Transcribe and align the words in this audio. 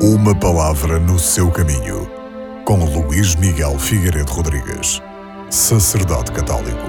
Uma 0.00 0.32
palavra 0.32 1.00
no 1.00 1.18
seu 1.18 1.50
caminho, 1.50 2.08
com 2.64 2.84
Luís 2.84 3.34
Miguel 3.34 3.76
Figueiredo 3.80 4.30
Rodrigues, 4.30 5.02
sacerdote 5.50 6.30
católico. 6.30 6.86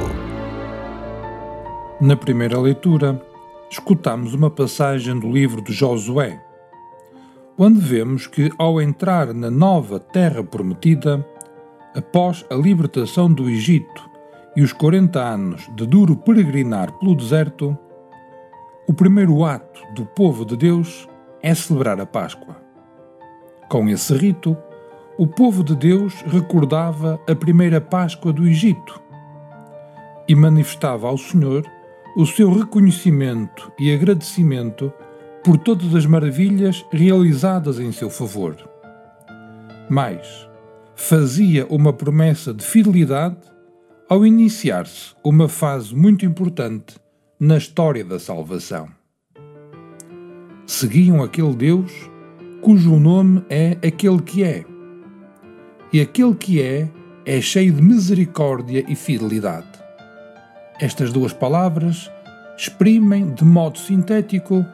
Na 2.00 2.16
primeira 2.16 2.60
leitura, 2.60 3.20
escutamos 3.68 4.36
uma 4.36 4.52
passagem 4.52 5.20
do 5.20 5.28
livro 5.28 5.60
de 5.60 5.74
Josué, 5.74 6.40
onde 7.58 7.80
vemos 7.80 8.28
que, 8.28 8.52
ao 8.60 8.80
entrar 8.80 9.34
na 9.34 9.50
nova 9.50 10.00
terra 10.00 10.44
prometida, 10.44 11.26
após 11.96 12.46
a 12.48 12.54
libertação 12.54 13.34
do 13.34 13.50
Egito 13.50 14.08
e 14.56 14.62
os 14.62 14.72
40 14.72 15.20
anos 15.20 15.68
de 15.76 15.88
duro 15.88 16.16
peregrinar 16.16 16.92
pelo 17.00 17.16
deserto, 17.16 17.76
o 18.88 18.94
primeiro 18.94 19.44
ato 19.44 19.82
do 19.96 20.06
povo 20.06 20.46
de 20.46 20.56
Deus 20.56 21.10
é 21.42 21.56
celebrar 21.56 22.00
a 22.00 22.06
Páscoa. 22.06 22.69
Com 23.70 23.88
esse 23.88 24.16
rito, 24.16 24.58
o 25.16 25.28
povo 25.28 25.64
de 25.64 25.76
Deus 25.76 26.16
recordava 26.26 27.20
a 27.30 27.36
primeira 27.36 27.80
Páscoa 27.80 28.34
do 28.34 28.48
Egito 28.48 29.00
e 30.28 30.34
manifestava 30.34 31.08
ao 31.08 31.20
Senhor 31.20 31.64
o 32.18 32.26
seu 32.26 32.52
reconhecimento 32.52 33.72
e 33.80 33.94
agradecimento 33.94 34.92
por 35.44 35.56
todas 35.56 35.94
as 35.94 36.08
maravilhas 36.08 36.84
realizadas 36.92 37.80
em 37.80 37.92
seu 37.92 38.10
favor. 38.10 38.58
Mas 39.88 40.50
fazia 40.96 41.68
uma 41.68 41.94
promessa 41.94 42.52
de 42.52 42.66
fidelidade 42.66 43.38
ao 44.10 44.26
iniciar-se 44.26 45.14
uma 45.24 45.48
fase 45.48 45.96
muito 45.96 46.26
importante 46.26 46.96
na 47.40 47.58
história 47.58 48.04
da 48.04 48.18
salvação. 48.18 48.90
Seguiam 50.66 51.22
aquele 51.22 51.54
Deus 51.54 52.10
cujo 52.62 53.00
nome 53.00 53.44
é 53.50 53.78
aquele 53.86 54.22
que 54.22 54.44
é. 54.44 54.66
E 55.92 56.02
aquele 56.02 56.36
que 56.36 56.62
é 56.62 56.90
é 57.26 57.42
cheio 57.42 57.74
de 57.74 57.82
misericórdia 57.82 58.84
e 58.88 58.96
fidelidade. 58.96 59.68
Estas 60.80 61.12
duas 61.12 61.34
palavras 61.34 62.10
exprimem 62.58 63.34
de 63.34 63.44
modo 63.44 63.78
sintético 63.78 64.66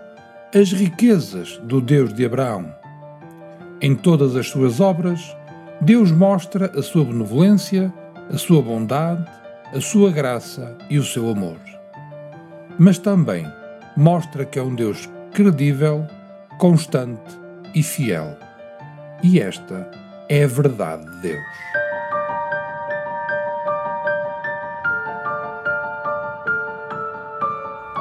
as 0.54 0.72
riquezas 0.72 1.58
do 1.64 1.82
Deus 1.82 2.14
de 2.14 2.26
Abraão. 2.26 2.74
Em 3.82 3.96
todas 3.96 4.36
as 4.36 4.48
suas 4.48 4.80
obras, 4.80 5.36
Deus 5.82 6.12
mostra 6.12 6.72
a 6.78 6.82
sua 6.82 7.04
benevolência, 7.04 7.94
a 8.32 8.38
sua 8.38 8.62
bondade, 8.62 9.26
a 9.74 9.82
sua 9.82 10.12
graça 10.12 10.78
e 10.90 10.98
o 10.98 11.04
seu 11.04 11.30
amor. 11.30 11.58
Mas 12.80 12.98
também 12.98 13.46
mostra 13.98 14.46
que 14.46 14.58
é 14.58 14.64
um 14.64 14.74
Deus 14.74 15.10
credível, 15.34 16.06
constante 16.58 17.45
e 17.76 17.84
fiel. 17.84 18.38
E 19.22 19.40
esta 19.40 19.90
é 20.30 20.44
a 20.44 20.48
verdade 20.48 21.06
de 21.06 21.22
Deus. 21.22 21.46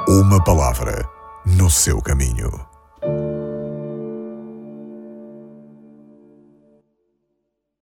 Uma 0.07 0.43
palavra 0.43 1.07
no 1.45 1.69
seu 1.69 2.01
caminho. 2.01 2.74